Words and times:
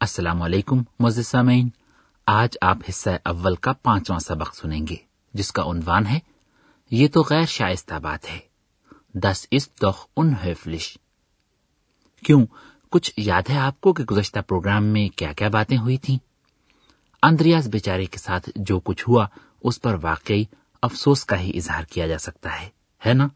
السلام 0.00 0.42
علیکم 0.42 0.82
مزید 1.00 1.24
سامعین۔ 1.24 1.68
آج 2.26 2.56
آپ 2.62 2.78
حصہ 2.88 3.10
اول 3.24 3.54
کا 3.54 3.72
پانچواں 3.72 4.18
سبق 4.18 4.56
سنیں 4.56 4.86
گے، 4.86 4.96
جس 5.34 5.52
کا 5.52 5.62
عنوان 5.62 6.06
ہے، 6.06 6.18
یہ 6.90 7.08
تو 7.08 7.22
غیر 7.30 7.44
شائستہ 7.44 7.94
بات 7.94 8.32
ہے۔ 8.32 8.38
دس 9.14 9.46
اس 9.50 9.68
دخ 9.82 10.06
ان 10.16 10.32
حفلش۔ 10.34 10.98
کیوں؟ 12.26 12.46
کچھ 12.90 13.12
یاد 13.16 13.42
ہے 13.50 13.58
آپ 13.58 13.80
کو 13.80 13.92
کہ 13.92 14.04
گزشتہ 14.04 14.38
پروگرام 14.48 14.84
میں 14.84 15.08
کیا 15.08 15.32
کیا 15.32 15.48
باتیں 15.48 15.78
ہوئی 15.78 15.96
تھیں؟ 15.96 16.18
اندریاز 17.22 17.68
بیچارے 17.68 18.04
کے 18.04 18.18
ساتھ 18.18 18.50
جو 18.56 18.80
کچھ 18.80 19.08
ہوا، 19.08 19.26
اس 19.62 19.82
پر 19.82 19.96
واقعی 20.02 20.44
افسوس 20.82 21.24
کا 21.24 21.40
ہی 21.40 21.56
اظہار 21.56 21.84
کیا 21.84 22.06
جا 22.06 22.18
سکتا 22.18 22.60
ہے 22.60 22.68
ہے 23.06 23.14
نا؟ 23.14 23.28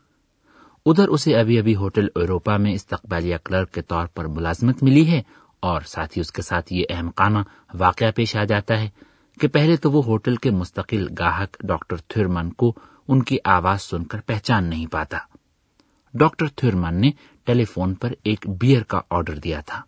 ادھر 0.86 1.08
اسے 1.08 1.36
ابھی 1.36 1.58
ابھی 1.58 1.76
ہوٹل 1.76 2.06
ایروپا 2.16 2.56
میں 2.56 2.72
استقبالیہ 2.72 3.36
کلرک 3.44 3.72
کے 3.72 3.82
طور 3.82 4.06
پر 4.06 4.24
ملازمت 4.24 4.82
ملی 4.82 5.10
ہے 5.10 5.22
اور 5.64 5.80
ساتھ 5.80 6.16
ہی 6.16 6.20
اس 6.20 6.32
کے 6.32 6.42
ساتھ 6.42 6.72
یہ 6.72 6.84
اہم 6.90 7.10
قانہ 7.10 7.38
واقعہ 7.74 8.10
پیش 8.10 8.36
آ 8.36 8.44
جاتا 8.44 8.80
ہے 8.80 8.88
کہ 9.40 9.48
پہلے 9.48 9.76
تو 9.76 9.90
وہ 9.90 10.04
ہوٹل 10.04 10.36
کے 10.36 10.50
مستقل 10.50 11.06
گاہک 11.18 11.56
ڈاکٹر 11.62 11.96
تھرمن 11.96 12.52
کو 12.52 12.72
ان 13.08 13.22
کی 13.22 13.36
آواز 13.44 13.82
سن 13.82 14.04
کر 14.04 14.20
پہچان 14.20 14.64
نہیں 14.64 14.86
پاتا۔ 14.86 15.18
ڈاکٹر 16.14 16.46
تھرمن 16.48 17.00
نے 17.00 17.10
ٹیلی 17.44 17.64
فون 17.64 17.94
پر 17.94 18.12
ایک 18.22 18.46
بیئر 18.60 18.82
کا 18.82 19.00
آرڈر 19.10 19.38
دیا 19.38 19.60
تھا 19.60 19.82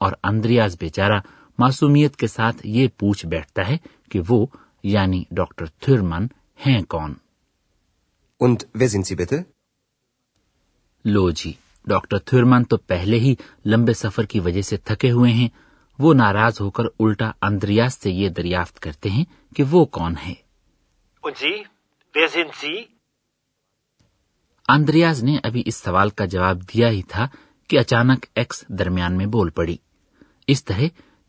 اور 0.00 0.12
اندریاز 0.24 0.76
بیچارہ 0.80 1.20
معصومیت 1.58 2.16
کے 2.16 2.26
ساتھ 2.26 2.56
یہ 2.64 2.88
پوچھ 2.98 3.26
بیٹھتا 3.26 3.68
ہے 3.68 3.76
کہ 4.10 4.20
وہ 4.28 4.46
یعنی 4.82 5.22
ڈاکٹر 5.30 5.66
تھرمن 5.66 6.26
ہیں 6.66 6.82
کون۔ 6.82 7.14
Und 8.40 8.64
wer 8.74 8.88
sind 8.88 9.06
Sie 9.06 9.16
bitte? 9.16 9.42
لو 11.04 11.30
جی۔ 11.30 11.52
ڈاکٹر 11.86 12.18
تھرمن 12.18 12.64
تو 12.64 12.76
پہلے 12.76 13.18
ہی 13.18 13.34
لمبے 13.66 13.94
سفر 13.94 14.24
کی 14.24 14.40
وجہ 14.40 14.62
سے 14.62 14.76
تھکے 14.76 15.10
ہوئے 15.10 15.32
ہیں۔ 15.32 15.48
وہ 15.98 16.14
ناراض 16.14 16.60
ہو 16.60 16.70
کر 16.70 16.84
الٹا 16.84 17.30
اندریاس 17.42 17.94
سے 17.94 18.10
یہ 18.10 18.28
دریافت 18.28 18.80
کرتے 18.80 19.10
ہیں 19.10 19.24
کہ 19.56 19.64
وہ 19.70 19.84
کون 19.84 20.14
ہے۔ 20.26 20.34
جی، 21.40 22.82
اندریاز 24.68 25.24
نے 25.24 25.36
ابھی 25.42 25.62
اس 25.66 25.76
سوال 25.76 26.10
کا 26.10 26.24
جواب 26.24 26.62
دیا 26.62 26.88
ہی 26.88 27.02
تھا 27.02 27.28
کہ 27.68 27.78
اچانک 27.78 28.26
ایکس 28.34 28.68
درمیان 28.68 29.16
میں 29.16 29.26
بول 29.26 29.50
پڑی۔ 29.50 29.76
اس 30.46 30.64
طرح 30.64 30.80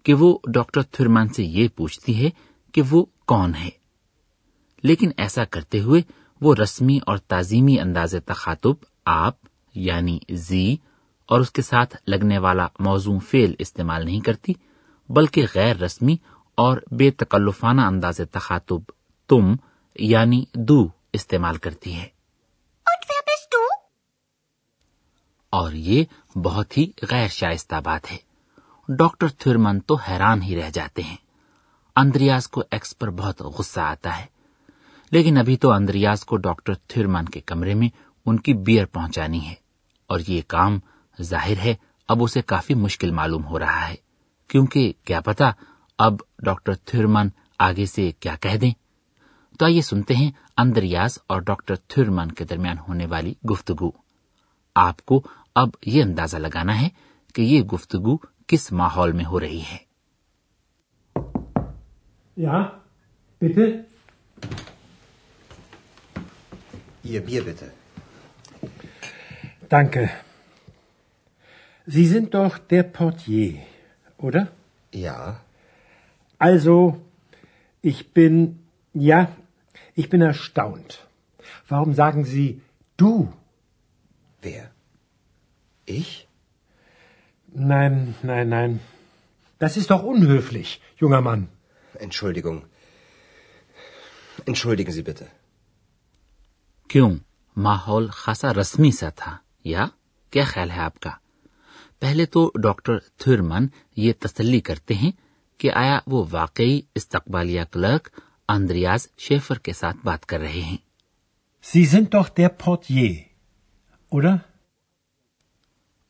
کہ 0.03 0.13
وہ 0.13 0.39
ڈاکٹر 0.53 0.81
تھرمان 0.81 1.27
سے 1.27 1.43
یہ 1.43 1.67
پوچھتی 1.75 2.25
ہے 2.25 2.29
کہ 2.71 2.81
وہ 2.89 3.05
کون 3.25 3.55
ہے۔ 3.55 3.69
لیکن 4.83 5.09
ایسا 5.17 5.45
کرتے 5.45 5.79
ہوئے 5.79 6.01
وہ 6.41 6.55
رسمی 6.55 6.99
اور 7.05 7.17
تعظیمی 7.17 7.79
انداز 7.79 8.15
تخاتب 8.25 8.73
آپ 9.05 9.35
یعنی 9.77 10.19
زی 10.29 10.75
اور 11.25 11.39
اس 11.39 11.51
کے 11.51 11.61
ساتھ 11.61 11.97
لگنے 12.07 12.37
والا 12.37 12.67
موضوع 12.79 13.19
فیل 13.19 13.55
استعمال 13.59 14.05
نہیں 14.05 14.19
کرتی 14.19 14.53
بلکہ 15.09 15.45
غیر 15.55 15.77
رسمی 15.77 16.17
اور 16.55 16.77
بے 16.91 17.11
تکلفانہ 17.11 17.81
انداز 17.81 18.21
تخاتب 18.31 18.79
تم 19.27 19.55
یعنی 19.95 20.45
دو 20.53 20.87
استعمال 21.13 21.57
کرتی 21.57 21.95
ہے۔ 21.95 22.07
اور 25.49 25.71
یہ 25.71 26.03
بہت 26.35 26.77
ہی 26.77 26.91
غیر 27.11 27.27
شائستہ 27.27 27.75
بات 27.85 28.11
ہے۔ 28.11 28.17
ڈاکٹر 28.89 29.27
تھرمن 29.27 29.79
تو 29.79 29.95
حیران 29.95 30.41
ہی 30.41 30.61
رہ 30.61 30.69
جاتے 30.69 31.03
ہیں۔ 31.03 31.17
اندریاز 31.95 32.47
کو 32.47 32.63
ایکس 32.71 32.97
پر 32.97 33.09
بہت 33.09 33.41
غصہ 33.41 33.79
آتا 33.79 34.19
ہے۔ 34.19 34.25
لیکن 35.11 35.37
ابھی 35.37 35.57
تو 35.57 35.71
اندریاز 35.71 36.25
کو 36.25 36.37
ڈاکٹر 36.37 36.73
تھرمن 36.73 37.25
کے 37.25 37.39
کمرے 37.39 37.73
میں 37.73 37.89
ان 38.25 38.39
کی 38.39 38.53
بیئر 38.53 38.85
پہنچانی 38.85 39.49
ہے۔ 39.49 39.66
اور 40.07 40.19
یہ 40.27 40.41
کام 40.47 40.79
ظاہر 41.21 41.57
ہے 41.57 41.75
اب 42.07 42.23
اسے 42.23 42.41
کافی 42.41 42.73
مشکل 42.73 43.11
معلوم 43.11 43.45
ہو 43.45 43.59
رہا 43.59 43.89
ہے۔ 43.89 43.95
کیونکہ 44.47 44.93
کیا 45.05 45.19
پتا 45.19 45.51
اب 45.97 46.13
ڈاکٹر 46.39 46.75
تھرمن 46.75 47.27
آگے 47.59 47.85
سے 47.85 48.11
کیا 48.19 48.35
کہہ 48.41 48.57
دیں۔ 48.57 48.71
تو 49.59 49.65
آئیے 49.65 49.81
سنتے 49.81 50.15
ہیں 50.15 50.31
اندریاز 50.57 51.17
اور 51.27 51.41
ڈاکٹر 51.41 51.75
تھرمن 51.75 52.31
کے 52.31 52.45
درمیان 52.45 52.77
ہونے 52.87 53.05
والی 53.05 53.33
گفتگو۔ 53.51 53.91
آپ 54.75 55.05
کو 55.05 55.21
اب 55.55 55.69
یہ 55.85 56.03
اندازہ 56.03 56.37
لگانا 56.37 56.81
ہے 56.81 56.89
کہ 57.33 57.41
یہ 57.41 57.61
گفتگو 57.61 58.17
کس 58.47 58.71
ماحول 58.71 59.11
میں 59.11 59.25
ہو 59.25 59.39
رہی 59.39 59.61
ہے۔ 59.71 59.77
Ja, 62.47 62.63
یہ 67.03 67.19
بھی 67.19 67.37
ہے. 67.37 67.86
ریزن 71.95 72.25
ٹیک 72.25 72.97
فاٹ 72.97 73.15
یہ 73.27 73.61
آئی 76.39 76.57
زو 76.57 76.89
پین 78.13 78.53
پین 80.09 80.23
آرٹ 80.23 80.93
فروم 81.69 81.93
دون 82.99 83.25
فلیش 90.41 90.79
یو 91.01 91.15
آرڈر 91.15 92.53
کیوں؟ 96.87 97.11
ماحول 97.55 98.09
خاصا 98.09 98.53
رسمی 98.53 98.91
سا 98.91 99.09
تھا۔ 99.09 99.37
یا 99.67 99.85
کیا 100.31 100.43
خیال 100.43 100.71
ہے 100.71 100.79
آپ 100.79 100.99
کا؟ 100.99 101.09
پہلے 101.99 102.25
تو 102.25 102.51
ڈاکٹر 102.63 102.99
تھرمن 102.99 103.67
یہ 103.95 104.13
تسلی 104.19 104.59
کرتے 104.59 104.93
ہیں 104.93 105.11
کہ 105.57 105.71
آیا 105.75 105.99
وہ 106.07 106.25
واقعی 106.31 106.81
استقبالیہ 106.95 107.61
کلرک 107.71 108.19
اندریاز 108.49 109.07
شیفر 109.17 109.57
کے 109.57 109.73
ساتھ 109.73 109.97
بات 110.03 110.25
کر 110.25 110.39
رہے 110.39 110.61
ہیں۔ 110.61 110.77
سیزن 111.63 112.03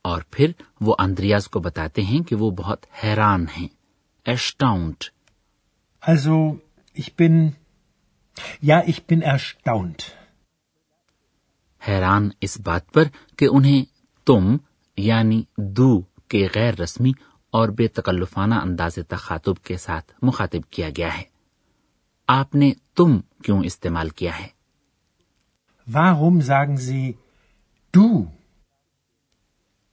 اور 0.02 0.22
پھر 0.32 0.52
وہ 0.82 0.96
اندریاز 1.00 1.48
کو 1.48 1.60
بتاتے 1.60 2.02
ہیں 2.02 2.20
کہ 2.20 2.36
وہ 2.36 2.52
بہت 2.52 2.86
حیران 3.04 3.46
ہیں 3.58 3.68
ایشٹاؤنٹ 4.26 5.04
also, 6.10 6.54
ich 6.98 7.10
bin, 7.22 7.50
یا 8.62 8.82
ich 8.82 9.00
bin. 9.14 9.22
حیران 11.88 12.30
اس 12.42 12.60
بات 12.60 12.94
پر 12.94 13.04
کہ 13.38 13.48
انہیں 13.52 13.86
تم 14.26 14.58
یعنی 14.98 15.44
دو 15.58 16.02
کے 16.28 16.48
غیر 16.56 16.74
رسمی 16.74 17.12
اور 17.52 17.70
بے 17.70 17.88
تکلفانہ 17.88 18.56
انداز 18.56 19.00
تخاطب 19.08 19.64
کے 19.64 19.78
ساتھ 19.78 20.14
مخاطب 20.22 20.72
کیا 20.72 20.90
گیا 20.98 21.18
ہے۔ 21.18 21.24
آپ 22.28 22.56
نے 22.56 22.72
تم 22.96 23.20
کیوں 23.44 23.64
استعمال 23.64 24.10
کیا 24.10 24.40
ہے؟ 24.40 24.48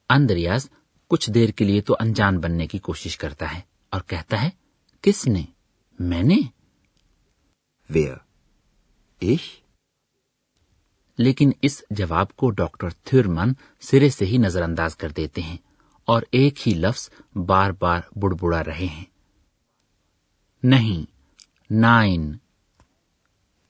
اندریاز 0.08 0.70
کچھ 1.08 1.30
دیر 1.30 1.48
کے 1.48 1.64
لیے 1.64 1.80
تو 1.80 1.96
انجان 2.00 2.40
بننے 2.40 2.66
کی 2.66 2.78
کوشش 2.78 3.16
کرتا 3.16 3.54
ہے 3.54 3.60
اور 3.90 4.00
کہتا 4.06 4.42
ہے 4.42 4.50
کس 5.02 5.26
نے؟ 5.26 5.44
میں 5.98 6.22
نے؟ 6.22 6.36
Wer? 7.92 8.16
Ich? 9.24 9.63
لیکن 11.18 11.50
اس 11.62 11.84
جواب 11.90 12.36
کو 12.36 12.50
ڈاکٹر 12.50 12.90
تھرمن 12.90 13.52
سرے 13.80 14.08
سے 14.08 14.26
ہی 14.26 14.38
نظر 14.38 14.62
انداز 14.62 14.96
کر 14.96 15.08
دیتے 15.08 15.42
ہیں 15.42 15.56
اور 16.04 16.22
ایک 16.32 16.68
ہی 16.68 16.74
لفظ 16.74 17.10
بار 17.46 17.70
بار 17.70 18.00
بڑبڑا 18.16 18.64
رہے 18.64 18.86
ہیں۔ 18.86 19.04
نہیں 20.62 21.12
نائن۔ 21.70 22.32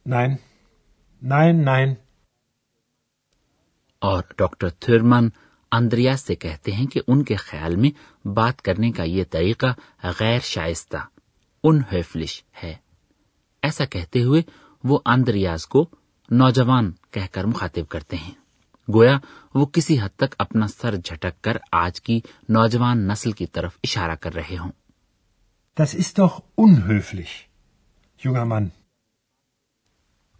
نائن۔ 0.06 0.30
نائن 1.22 1.64
نائن۔ 1.64 1.94
اور 3.98 4.22
ڈاکٹر 4.38 4.68
تھرمن 4.68 5.28
اندریا 5.72 6.16
سے 6.16 6.34
کہتے 6.34 6.72
ہیں 6.72 6.86
کہ 6.86 7.00
ان 7.08 7.24
کے 7.24 7.36
خیال 7.36 7.76
میں 7.76 8.26
بات 8.28 8.62
کرنے 8.62 8.92
کا 8.92 9.02
یہ 9.02 9.24
طریقہ 9.30 9.66
غیر 10.20 10.38
شائستہ 10.38 10.96
ان 11.64 11.80
ہے۔ 12.62 12.74
ایسا 13.62 13.84
کہتے 13.84 14.22
ہوئے 14.22 14.42
وہ 14.84 14.98
اندریاز 15.06 15.66
کو 15.66 15.88
نوجوان 16.30 16.90
کہہ 17.10 17.26
کر 17.32 17.44
مخاطب 17.44 17.88
کرتے 17.88 18.16
ہیں 18.16 18.32
گویا 18.88 19.18
وہ 19.54 19.66
کسی 19.66 19.98
حد 20.00 20.16
تک 20.16 20.34
اپنا 20.38 20.66
سر 20.68 20.96
جھٹک 20.96 21.42
کر 21.42 21.56
آج 21.72 22.00
کی 22.00 22.20
نوجوان 22.48 23.06
نسل 23.08 23.32
کی 23.32 23.46
طرف 23.46 23.78
اشارہ 23.84 24.14
کر 24.14 24.34
رہے 24.34 24.56
ہوں 24.56 24.70
Das 25.76 25.94
ist 25.94 26.18
doch 26.18 26.40
unhöflich, 26.58 27.32
junger 28.20 28.44
Mann. 28.44 28.68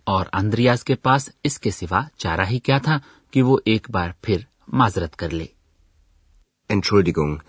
اور 0.06 0.26
اندریاز 0.32 0.84
کے 0.84 0.94
پاس 0.94 1.28
اس 1.44 1.58
کے 1.60 1.70
سوا 1.70 2.02
چارہ 2.16 2.44
ہی 2.46 2.58
کیا 2.58 2.78
تھا 2.78 2.98
کہ 3.32 3.42
وہ 3.42 3.58
ایک 3.64 3.90
بار 3.90 4.10
پھر 4.20 4.38
معذرت 4.72 5.16
کر 5.16 5.30
لے 5.30 5.46
Entschuldigung. 6.70 7.40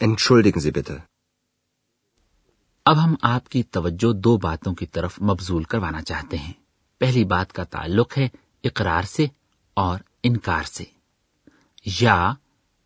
Entschuldigen 0.00 0.60
Sie 0.60 0.72
bitte. 0.72 1.00
اب 2.84 3.04
ہم 3.04 3.14
آپ 3.22 3.48
کی 3.48 3.62
توجہ 3.62 4.12
دو 4.12 4.36
باتوں 4.36 4.74
کی 4.74 4.86
طرف 4.86 5.22
مبزول 5.22 5.62
کروانا 5.62 6.02
چاہتے 6.02 6.38
ہیں۔ 6.38 6.52
پہلی 6.98 7.24
بات 7.24 7.52
کا 7.52 7.64
تعلق 7.64 8.18
ہے 8.18 8.28
اقرار 8.64 9.02
سے 9.02 9.26
اور 9.74 9.98
انکار 10.22 10.62
سے۔ 10.62 10.84
یا 12.00 12.32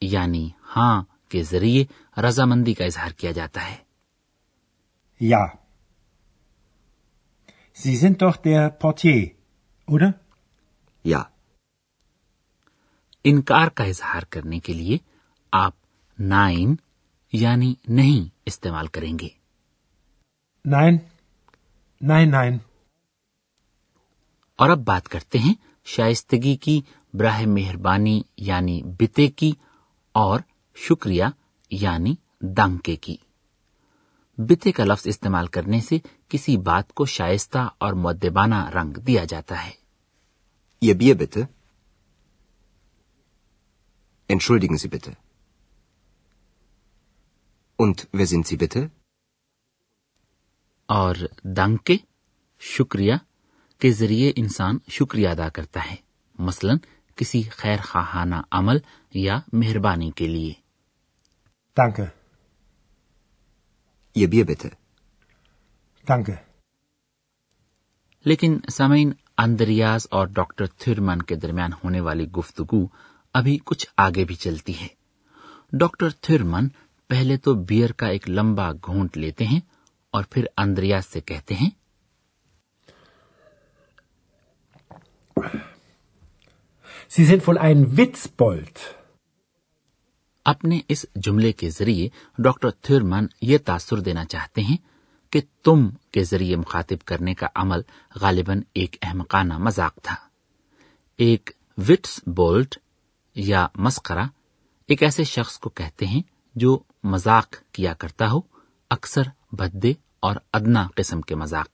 یعنی 0.01 0.51
ہاں 0.77 1.03
کے 1.29 1.43
ذریعے 1.43 1.85
رضامندی 2.21 2.75
کا 2.75 2.85
اظہار 2.85 3.11
کیا 3.11 3.31
جاتا 3.31 3.71
ہے۔ 3.71 3.77
یا۔ 11.05 11.23
انکار 13.25 13.69
کا 13.69 13.85
اظہار 13.85 14.23
کرنے 14.31 14.59
کے 14.59 14.73
لیے 14.73 14.99
آپ 15.53 15.75
نائن 16.19 16.75
یعنی 17.33 17.75
نہیں 17.89 18.37
استعمال 18.47 18.87
کریں 18.87 19.19
گے۔ 19.19 19.38
نائن 20.65 20.99
نائن 22.01 22.31
نائن۔ 22.31 22.59
اور 24.57 24.71
اب 24.71 24.79
بات 24.79 25.09
کرتے 25.09 25.39
ہیں 25.39 25.55
شائستگی 25.85 26.57
کی 26.57 26.81
براہ 27.15 27.43
مہربانی 27.47 28.23
یعنی 28.37 28.83
بتے 28.83 29.29
کی 29.29 29.53
اور 30.13 30.41
شکریہ 30.75 31.25
یعنی 31.71 32.15
دانکے 32.41 32.97
کی۔ 32.97 33.17
بتے 34.39 34.73
کا 34.73 34.85
لفظ 34.85 35.07
استعمال 35.07 35.47
کرنے 35.47 35.81
سے 35.81 35.99
کسی 36.29 36.57
بات 36.57 36.93
کو 36.93 37.07
شائستہ 37.07 37.59
اور 37.79 37.93
مدبانہ 37.93 38.69
رنگ 38.69 38.93
دیا 38.93 39.25
جاتا 39.25 39.67
ہے۔ 39.67 39.73
یہ 40.83 40.95
بھی 40.95 41.15
بتے۔ 41.15 41.41
Entschuldigen 44.33 44.77
سی 44.77 44.89
بتے۔ 44.89 45.11
انت 47.79 48.01
ویزن 48.15 48.43
سی 48.43 48.57
بتے? 48.57 48.98
اور 50.89 51.15
دانکے 51.43 51.97
شکریہ 52.61 53.15
کے 53.79 53.91
ذریعے 53.91 54.33
انسان 54.37 54.79
شکریہ 54.89 55.29
ادا 55.29 55.49
کرتا 55.49 55.91
ہے۔ 55.91 55.97
مثلا 56.39 56.73
کسی 57.17 57.43
خیر 57.43 57.77
خواہانہ 57.85 58.35
عمل 58.51 58.79
یا 59.15 59.39
مہربانی 59.53 60.11
کے 60.11 60.27
لیے۔ 60.27 60.53
لیکن 68.25 68.59
سمعین 68.73 69.13
اندریاز 69.39 70.07
اور 70.11 70.27
ڈاکٹر 70.27 70.67
تھرمن 70.67 71.23
کے 71.23 71.37
درمیان 71.37 71.73
ہونے 71.85 72.01
والی 72.01 72.31
گفتگو 72.31 72.87
ابھی 73.33 73.59
کچھ 73.65 73.87
آگے 73.97 74.25
بھی 74.25 74.35
چلتی 74.35 74.81
ہے۔ 74.81 74.89
ڈاکٹر 75.73 76.11
تھرمن 76.11 76.69
پہلے 77.09 77.37
تو 77.37 77.55
بیئر 77.55 77.93
کا 77.93 78.07
ایک 78.07 78.31
لمبا 78.31 78.73
گھونٹ 78.73 79.19
لیتے 79.19 79.47
ہیں 79.47 79.61
اور 80.15 80.25
پھر 80.25 80.47
اندریا 80.57 81.01
سے 81.03 81.21
کہتے 81.21 81.55
ہیں 81.55 81.71
Sie 87.11 87.25
sind 87.25 87.43
wohl 87.43 87.59
ein 87.61 87.85
Witzbold. 87.93 88.79
اپنے 90.47 90.79
اس 90.89 91.05
جملے 91.15 91.51
کے 91.53 91.69
ذریعے 91.71 92.09
ڈاکٹر 92.39 92.71
تھرمن 92.83 93.27
یہ 93.43 93.59
تاثر 93.65 94.01
دینا 94.01 94.25
چاہتے 94.25 94.61
ہیں 94.61 94.77
کہ 95.33 95.41
تم 95.65 95.89
کے 96.11 96.23
ذریعے 96.25 96.57
مخاطب 96.57 97.05
کرنے 97.07 97.35
کا 97.35 97.47
عمل 97.55 97.81
غالباً 98.15 98.61
ایک 98.75 98.97
احمقانہ 99.03 99.59
مذاق 99.59 99.97
تھا 100.03 100.15
ایک 101.19 101.51
وٹس 101.79 102.21
بولٹ 102.27 102.79
یا 103.37 103.67
مسکرا 103.77 104.25
ایک 104.89 105.03
ایسے 105.03 105.25
شخص 105.25 105.59
کو 105.59 105.71
کہتے 105.71 106.07
ہیں 106.07 106.23
جو 106.57 106.79
مذاق 107.05 107.57
کیا 107.73 107.95
کرتا 107.95 108.31
ہو 108.31 108.41
اکثر 108.91 109.29
بھدے 109.53 109.93
اور 110.21 110.37
ادنا 110.53 110.87
قسم 110.95 111.21
کے 111.21 111.35
مذاق 111.35 111.69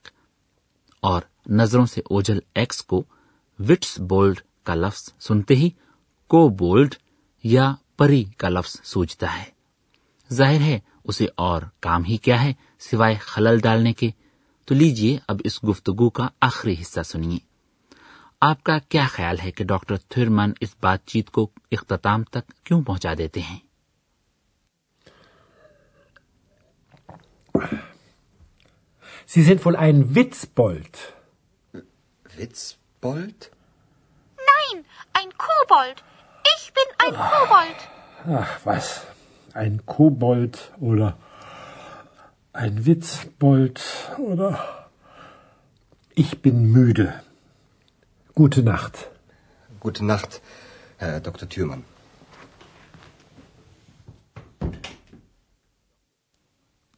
اور 0.99 1.21
نظروں 1.49 1.85
سے 1.85 2.01
اوجل 2.01 2.39
ایکس 2.55 2.83
کو 2.83 3.03
وٹس 3.59 3.99
بولڈ 3.99 4.39
کا 4.63 4.75
لفظ 4.75 5.13
سنتے 5.19 5.55
ہی 5.55 5.69
کو 6.27 6.49
بولڈ 6.49 6.95
یا 7.43 7.73
پری 7.97 8.23
کا 8.23 8.49
لفظ 8.49 8.81
سوجتا 8.83 9.39
ہے۔ 9.39 9.43
ظاہر 10.33 10.61
ہے 10.61 10.79
اسے 11.03 11.25
اور 11.37 11.61
کام 11.79 12.03
ہی 12.03 12.17
کیا 12.17 12.43
ہے 12.43 12.53
سوائے 12.79 13.15
خلل 13.15 13.59
ڈالنے 13.59 13.93
کے۔ 13.93 14.11
تو 14.65 14.75
لیجیے 14.75 15.17
اب 15.27 15.41
اس 15.43 15.63
گفتگو 15.63 16.09
کا 16.09 16.27
آخری 16.41 16.75
حصہ 16.81 17.01
سنیے۔ 17.01 17.37
آپ 18.41 18.63
کا 18.63 18.77
کیا 18.89 19.07
خیال 19.09 19.39
ہے 19.39 19.51
کہ 19.51 19.65
ڈاکٹر 19.65 19.97
تھرمن 19.97 20.51
اس 20.59 20.75
بات 20.81 21.05
چیت 21.05 21.29
کو 21.29 21.49
اختتام 21.71 22.23
تک 22.23 22.51
کیوں 22.63 22.81
پہنچا 22.81 23.13
دیتے 23.17 23.41
ہیں؟ 23.41 23.59
Sie 29.25 29.43
sind 29.43 29.65
wohl 29.65 29.75
ein 29.75 30.15
Witzbold. 30.15 31.13
Witzbold? 32.35 33.51
Nein, 34.37 34.85
ein 35.13 35.29
Kobold. 35.37 36.03
Ich 36.57 36.73
bin 36.73 36.83
ein 36.99 37.13
Kobold. 37.13 37.75
Ach, 38.27 38.59
was? 38.63 39.05
Ein 39.53 39.85
Kobold 39.85 40.71
oder 40.79 41.17
ein 42.53 42.85
Witzbold 42.85 43.81
oder. 44.17 44.89
Ich 46.13 46.41
bin 46.41 46.71
müde. 46.71 47.21
Gute 48.33 48.63
Nacht. 48.63 49.09
Gute 49.79 50.05
Nacht, 50.05 50.41
Herr 50.97 51.19
Dr. 51.19 51.47
Thürmann. 51.49 51.83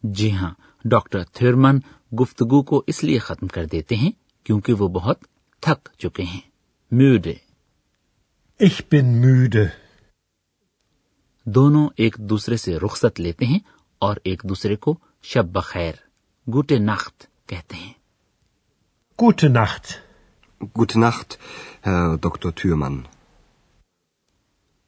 جی 0.03 0.31
ہاں 0.31 0.53
doctor 0.85 1.23
Thurman 1.23 1.79
گفتگو 2.21 2.63
کو 2.63 2.83
اس 2.87 3.03
لیے 3.03 3.17
ختم 3.17 3.47
کر 3.47 3.65
دیتے 3.65 3.95
ہیں 3.95 4.11
کیونکہ 4.43 4.73
وہ 4.73 4.87
بہت 4.87 5.19
تھک 5.59 5.89
چکے 5.99 6.23
ہیں۔ 6.23 6.41
میوڈے 6.91 7.33
ich 8.63 8.81
bin 8.95 9.25
müde. 9.25 9.65
دونوں 11.45 11.89
ایک 11.97 12.15
دوسرے 12.19 12.57
سے 12.57 12.77
رخصت 12.79 13.19
لیتے 13.19 13.45
ہیں 13.45 13.59
اور 13.99 14.15
ایک 14.23 14.41
دوسرے 14.43 14.75
کو 14.75 14.97
شب 15.23 15.45
بخیر 15.45 15.93
گوٹے 16.53 16.79
نخت 16.79 17.25
کہتے 17.47 17.75
ہیں۔ 17.75 17.93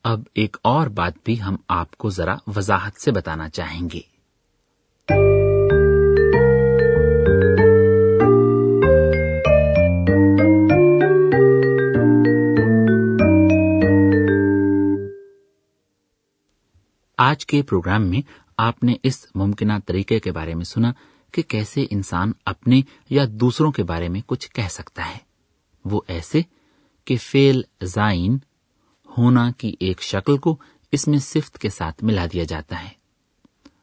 اب 0.03 0.19
ایک 0.33 0.57
اور 0.61 0.87
بات 0.87 1.13
بھی 1.23 1.41
ہم 1.41 1.55
آپ 1.67 1.97
کو 1.97 2.09
ذرا 2.09 2.35
وضاحت 2.47 3.01
سے 3.01 3.11
بتانا 3.11 3.49
چاہیں 3.49 3.89
گے۔ 3.93 4.18
آج 17.19 17.45
کے 17.45 17.63
پروگرام 17.63 18.07
میں 18.07 18.21
آپ 18.57 18.83
نے 18.83 18.93
اس 19.03 19.27
ممکنہ 19.35 19.73
طریقے 19.85 20.19
کے 20.19 20.31
بارے 20.31 20.55
میں 20.55 20.65
سنا 20.65 20.93
کہ 21.31 21.41
کیسے 21.41 21.85
انسان 21.89 22.31
اپنے 22.45 22.81
یا 23.09 23.25
دوسروں 23.31 23.71
کے 23.71 23.83
بارے 23.83 24.09
میں 24.09 24.21
کچھ 24.25 24.51
کہہ 24.51 24.67
سکتا 24.71 25.09
ہے۔ 25.09 25.17
وہ 25.85 26.01
ایسے 26.07 26.41
کہ 27.05 27.17
فیل 27.17 27.61
زائن 27.83 28.37
ہونا 29.17 29.51
کی 29.51 29.75
ایک 29.79 30.01
شکل 30.01 30.37
کو 30.37 30.57
اس 30.91 31.07
میں 31.07 31.17
صفت 31.17 31.59
کے 31.59 31.69
ساتھ 31.69 32.03
ملا 32.03 32.25
دیا 32.33 32.43
جاتا 32.43 32.83
ہے۔ 32.83 32.89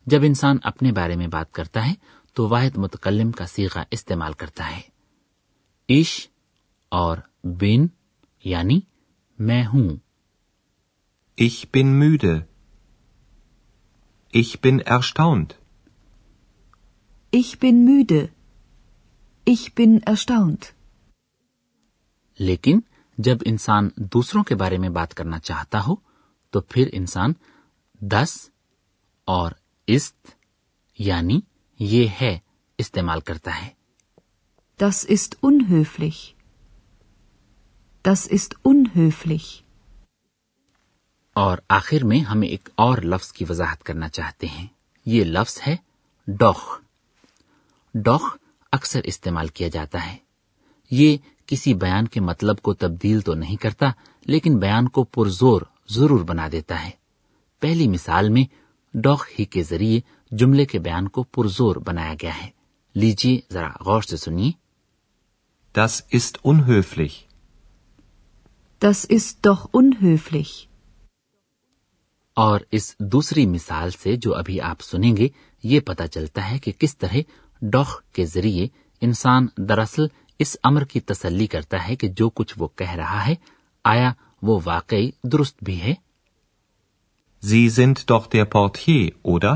جب 0.06 0.20
انسان 0.24 0.56
اپنے 0.62 0.92
بارے 0.92 1.16
میں 1.16 1.26
بات 1.26 1.52
کرتا 1.52 1.88
ہے 1.88 1.94
تو 2.34 2.48
واحد 2.48 2.76
متکلم 2.76 3.32
کا 3.32 3.46
سیگا 3.46 3.82
استعمال 3.90 4.32
کرتا 4.32 4.76
ہے۔ 4.76 4.80
ایش 5.88 6.28
اور 6.88 7.16
بن 7.44 7.86
یعنی 8.44 8.80
میں 9.38 9.66
ہوں۔ 9.66 9.88
Ich 11.42 11.64
bin 11.78 12.02
müde. 12.02 12.55
Ich 14.38 14.60
bin 14.60 14.80
erstaunt. 14.80 15.54
Ich 17.32 17.58
bin 17.58 17.84
müde. 17.84 18.28
Ich 19.46 19.74
bin 19.74 20.00
erstaunt. 20.02 20.72
لیکن 22.38 22.80
جب 23.18 23.38
انسان 23.46 23.88
دوسروں 23.96 24.44
کے 24.44 24.54
بارے 24.54 24.78
میں 24.78 24.88
بات 24.88 25.14
کرنا 25.14 25.38
چاہتا 25.38 25.84
ہو 25.84 25.94
تو 26.50 26.60
پھر 26.60 26.88
انسان 26.92 27.32
دس 28.00 28.50
اور 29.24 29.52
است 29.88 30.34
یعنی 30.98 31.40
یہ 31.80 32.08
ہے 32.20 32.38
استعمال 32.78 33.20
کرتا 33.20 33.60
ہے 33.62 33.70
Das 34.80 35.04
ist 35.04 35.36
unhöflich. 35.42 36.18
Das 38.04 38.26
ist 38.26 38.54
unhöflich. 38.62 39.65
اور 41.36 41.58
آخر 41.68 42.04
میں 42.04 42.18
ہم 42.18 42.40
ایک 42.42 42.68
اور 42.74 42.98
لفظ 42.98 43.32
کی 43.32 43.44
وضاحت 43.48 43.82
کرنا 43.82 44.08
چاہتے 44.08 44.46
ہیں۔ 44.46 44.66
یہ 45.06 45.24
لفظ 45.24 45.60
ہے 45.66 45.76
ڈوخ۔ 46.26 46.80
ڈوخ 47.94 48.36
اکثر 48.72 49.00
استعمال 49.04 49.48
کیا 49.48 49.68
جاتا 49.68 50.06
ہے۔ 50.06 50.16
یہ 50.90 51.16
کسی 51.46 51.74
بیان 51.74 52.08
کے 52.08 52.20
مطلب 52.20 52.62
کو 52.62 52.74
تبدیل 52.74 53.20
تو 53.20 53.34
نہیں 53.34 53.56
کرتا 53.56 53.86
لیکن 54.26 54.58
بیان 54.58 54.88
کو 54.88 55.04
پرزور 55.04 55.62
ضرور 55.88 56.20
بنا 56.20 56.48
دیتا 56.52 56.84
ہے۔ 56.84 56.90
پہلی 57.60 57.88
مثال 57.88 58.28
میں 58.28 58.44
ڈوخ 58.94 59.26
ہی 59.38 59.44
کے 59.44 59.62
ذریعے 59.62 60.00
جملے 60.30 60.64
کے 60.64 60.78
بیان 60.78 61.08
کو 61.08 61.22
پرزور 61.22 61.76
بنایا 61.76 62.14
گیا 62.22 62.42
ہے۔ 62.42 62.50
لیجیے 62.94 63.40
ذرا 63.52 63.68
غور 63.80 64.02
سے 64.02 64.16
سنیے۔ 64.16 64.50
Das 65.80 66.18
ist 66.18 66.54
unhöflich. 66.54 67.18
Das 68.86 69.18
ist 69.18 69.50
doch 69.50 69.82
unhöflich. 69.82 70.65
اور 72.36 72.60
اس 72.70 72.94
دوسری 72.98 73.46
مثال 73.46 73.90
سے 73.90 74.16
جو 74.16 74.34
ابھی 74.34 74.60
آپ 74.60 74.80
سنیں 74.80 75.16
گے 75.16 75.28
یہ 75.64 75.80
پتا 75.80 76.06
چلتا 76.06 76.50
ہے 76.50 76.58
کہ 76.58 76.72
کس 76.78 76.96
طرح 76.98 77.16
ڈوخ 77.62 78.00
کے 78.12 78.26
ذریعے 78.26 78.66
انسان 79.02 79.46
دراصل 79.68 80.06
اس 80.38 80.56
امر 80.62 80.84
کی 80.84 81.00
تسلی 81.00 81.46
کرتا 81.46 81.88
ہے 81.88 81.96
کہ 81.96 82.08
جو 82.08 82.28
کچھ 82.30 82.54
وہ 82.58 82.68
کہہ 82.76 82.94
رہا 82.94 83.26
ہے 83.26 83.34
آیا 83.84 84.12
وہ 84.42 84.60
واقعی 84.64 85.10
درست 85.24 85.64
بھی 85.64 85.80
ہے 85.80 85.94
Sie 87.42 87.68
sind 87.68 87.98
doch 88.06 88.26
der 88.26 88.44
Portier, 88.46 89.10
oder? 89.24 89.54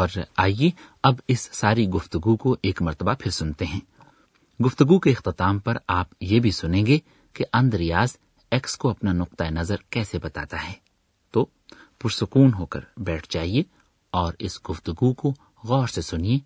اور 0.00 0.08
آئیے 0.36 0.70
اب 1.02 1.14
اس 1.28 1.48
ساری 1.52 1.88
گفتگو 1.88 2.36
کو 2.36 2.56
ایک 2.62 2.82
مرتبہ 2.82 3.12
پھر 3.18 3.30
سنتے 3.30 3.64
ہیں۔ 3.64 3.80
گفتگو 4.62 4.98
کے 4.98 5.10
اختتام 5.10 5.58
پر 5.58 5.76
آپ 5.88 6.06
یہ 6.20 6.40
بھی 6.40 6.50
سنیں 6.50 6.86
گے 6.86 6.98
کہ 7.32 7.44
اندریاز 7.52 8.16
ایکس 8.50 8.76
کو 8.76 8.90
اپنا 8.90 9.12
نقطۂ 9.12 9.44
نظر 9.44 9.76
کیسے 9.90 10.18
بتاتا 10.18 10.68
ہے۔ 10.68 10.72
تو 11.30 11.46
پرسکون 11.98 12.54
ہو 12.54 12.66
کر 12.66 12.80
بیٹھ 12.96 13.26
جائیے 13.30 13.62
اور 14.10 14.32
اس 14.38 14.58
گفتگو 14.70 15.12
کو 15.14 15.34
غور 15.64 15.86
سے 15.86 16.02
سنیے۔ 16.02 16.38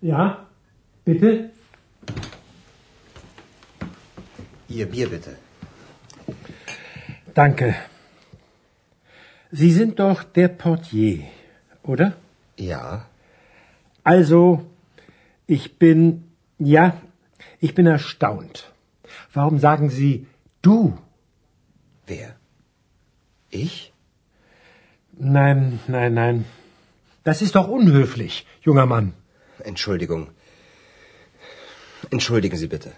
Ja, 0.00 0.46
bitte? 1.04 1.50
Ihr 4.68 4.86
Bier 4.86 5.08
bitte. 5.08 5.36
Danke. 7.34 7.74
Sie 9.50 9.72
sind 9.72 9.98
doch 9.98 10.22
der 10.22 10.48
Portier, 10.48 11.24
oder? 11.82 12.12
Ja, 12.56 13.06
Also, 14.04 14.64
ich 15.46 15.78
bin, 15.78 16.24
ja, 16.58 16.96
ich 17.60 17.74
bin 17.74 17.86
erstaunt. 17.86 18.72
Warum 19.32 19.58
sagen 19.58 19.90
Sie 19.90 20.26
du? 20.62 20.96
wer? 22.06 22.36
Ich? 23.50 23.92
Nein, 25.12 25.80
nein, 25.88 26.14
nein. 26.14 26.44
Das 27.24 27.42
ist 27.42 27.54
doch 27.54 27.68
unhöflich, 27.68 28.46
junger 28.62 28.86
Mann. 28.86 29.12
Entschuldigung. 29.60 30.30
Entschuldigen 32.10 32.56
Sie 32.56 32.68
bitte. 32.68 32.92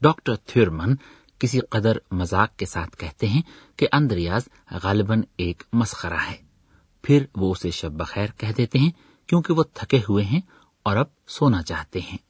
Dr. 0.00 0.36
Thürmann, 0.46 0.96
کسی 1.40 1.60
قدر 1.70 1.98
مذاق 2.10 2.56
کے 2.56 2.66
ساتھ 2.66 2.96
کہتے 2.96 3.26
ہیں 3.26 3.42
کہ 3.76 3.86
Andreas 3.92 4.48
غالباً 4.82 5.22
ایک 5.36 5.62
مسخرہ 5.72 6.20
ہے 6.26 6.36
پھر 7.04 7.24
وہ 7.34 7.50
اسے 7.52 7.70
شب 7.70 7.92
بخیر 7.92 8.30
کہہ 8.36 8.52
دیتے 8.56 8.78
ہیں 8.78 8.90
کیونکہ 9.28 9.54
وہ 9.54 9.62
تھکے 9.74 10.00
ہوئے 10.08 10.24
ہیں 10.24 10.40
اور 10.86 10.96
اب 10.96 11.06
سونا 11.28 11.62
چاہتے 11.62 12.00
ہیں 12.00 12.24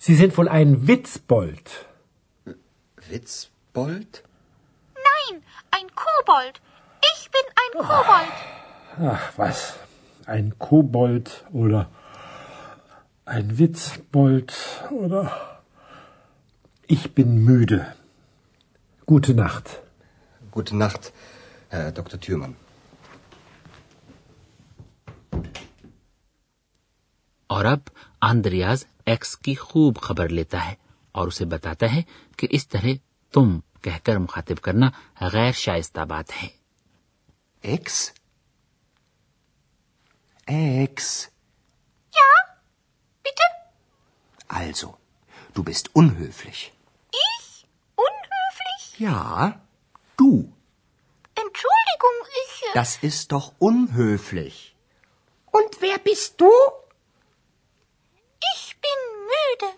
Sie 0.00 0.14
sind 0.16 0.36
wohl 0.36 0.48
ein 0.48 0.72
Witzbold. 0.88 1.70
Witzbold? 2.98 4.18
Nein, 4.96 5.42
ein 5.70 5.86
Kobold. 5.96 6.60
bin 7.34 7.46
ein 7.62 7.72
Kobold. 7.88 8.34
Ach, 9.12 9.24
was? 9.36 9.60
Ein 10.26 10.58
Kobold 10.58 11.44
oder 11.52 11.88
ein 13.26 13.58
Witzbold 13.58 14.52
oder. 14.90 15.22
Ich 16.90 17.14
bin 17.14 17.44
müde. 17.44 17.80
Gute 19.08 19.34
Nacht. 19.34 19.66
Gute 20.52 20.76
Nacht, 20.76 21.12
Herr 21.70 21.92
Dr. 21.92 22.20
Thürmann. 22.20 22.54
اور 27.50 27.64
اب 27.64 27.88
آندریاز 28.20 28.84
ایکس 29.06 29.36
کی 29.38 29.54
خوب 29.54 29.96
خبر 30.02 30.28
لیتا 30.28 30.64
ہے 30.66 30.74
اور 31.14 31.28
اسے 31.28 31.44
بتاتا 31.44 31.92
ہے 31.92 32.02
کہ 32.38 32.46
اس 32.50 32.66
طرح 32.68 32.94
تم 33.34 33.58
کہہ 33.82 33.98
کر 34.04 34.16
مخاطب 34.16 34.60
کرنا 34.62 34.90
غیر 35.32 35.52
شائستہ 35.52 36.04
بات 36.04 36.32
ہے 36.42 36.48
Ex? 37.64 38.12
Ex. 40.44 41.30
Ja, 42.12 42.30
bitte? 43.22 43.42
Also, 44.48 44.98
du 45.54 45.64
bist 45.64 45.94
unhöflich. 45.96 46.74
Ich? 47.10 47.66
Unhöflich? 47.96 48.98
Ja, 48.98 49.62
du. 50.18 50.52
Entschuldigung, 51.34 52.18
ich. 52.44 52.62
äh, 52.64 52.74
Das 52.74 52.98
ist 53.02 53.32
doch 53.32 53.54
unhöflich. 53.58 54.76
Und 55.50 55.80
wer 55.80 55.98
bist 55.98 56.38
du? 56.42 56.50
Ich 58.56 58.76
bin 58.78 59.00
müde. 59.32 59.74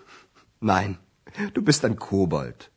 Nein, 0.59 0.99
du 1.55 1.63
bist 1.63 1.85
ein 1.85 1.97
Kobold. 1.97 2.73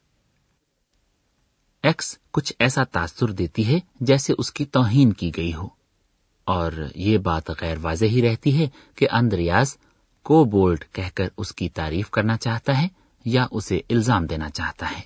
کچھ 2.32 2.54
ایسا 2.60 2.84
تاثر 2.84 3.28
دیتی 3.28 3.74
ہے 3.74 3.80
جیسے 4.02 4.34
اس 4.38 4.52
کی 4.52 4.66
توہین 4.66 5.14
کی 5.14 5.32
گئی 5.38 5.54
ہو۔ 5.54 5.68
اور 6.44 6.72
یہ 6.96 7.18
بات 7.18 7.50
غیر 7.50 7.78
واضح 7.82 8.06
ہی 8.06 8.22
رہتی 8.22 8.64
ہے 8.64 8.68
کہ 8.96 9.08
اندریاز 9.12 9.78
کو 10.24 10.44
بولڈ 10.44 10.84
کہہ 10.92 11.10
کر 11.14 11.28
اس 11.38 11.56
کی 11.56 11.70
تعریف 11.70 12.10
کرنا 12.10 12.38
چاہتا 12.38 12.82
ہے 12.82 12.88
یا 13.26 13.46
اسے 13.52 13.78
الزام 13.90 14.26
دینا 14.26 14.50
چاہتا 14.50 14.92
ہے۔ 14.92 15.02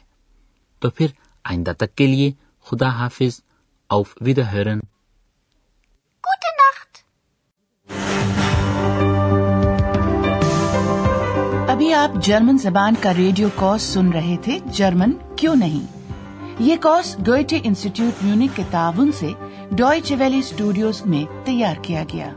تو 0.79 0.89
پھر 0.89 1.07
آئندہ 1.43 1.71
تک 1.77 1.95
کے 1.95 2.07
لیے 2.07 2.31
خدا 2.65 2.89
حافظ۔ 2.89 3.41
اوف 3.87 4.17
ود 4.21 4.39
ہرن۔ 4.39 4.79
ابھی 11.69 11.93
آپ 11.93 12.11
جرمن 12.23 12.57
زبان 12.57 12.93
کا 13.01 13.13
ریڈیو 13.13 13.47
کورس 13.55 13.81
سن 13.81 14.09
رہے 14.09 14.35
تھے۔ 14.43 14.59
جرمن 14.71 15.11
کیوں 15.35 15.55
نہیں؟ 15.55 16.02
یہ 16.59 16.75
کورس 16.81 17.15
گوئٹے 17.27 17.59
انسٹیٹیوٹ 17.63 18.23
میونک 18.23 18.55
کے 18.55 18.63
تعاون 18.71 19.11
سے 19.11 19.29
ڈوئچ 19.71 20.13
ویلی 20.19 20.39
اسٹوڈیوز 20.39 21.05
میں 21.05 21.45
تیار 21.45 21.75
کیا 21.81 22.03
گیا۔ 22.13 22.33